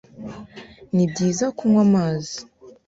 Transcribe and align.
Ni 0.95 1.05
byiza 1.11 1.45
kunywa 1.57 1.81
amazi 1.87 2.37